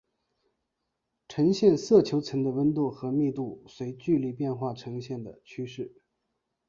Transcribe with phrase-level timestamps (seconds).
[1.27, 5.95] 呈现色球层的温度和密度随距离变化呈现的趋势。